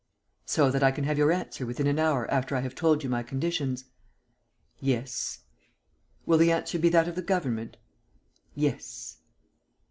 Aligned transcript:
"So 0.47 0.71
that 0.71 0.81
I 0.81 0.89
can 0.89 1.03
have 1.03 1.19
your 1.19 1.31
answer 1.31 1.63
within 1.63 1.85
an 1.85 1.99
hour 1.99 2.25
after 2.31 2.55
I 2.55 2.61
have 2.61 2.73
told 2.73 3.03
you 3.03 3.07
my 3.11 3.21
conditions?" 3.21 3.85
"Yes." 4.79 5.41
"Will 6.25 6.39
the 6.39 6.51
answer 6.51 6.79
be 6.79 6.89
that 6.89 7.07
of 7.07 7.13
the 7.13 7.21
government?" 7.21 7.77
"Yes." 8.55 9.17